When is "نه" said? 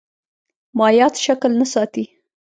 1.59-1.65